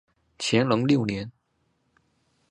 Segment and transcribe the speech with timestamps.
[0.39, 1.31] 乾隆六年。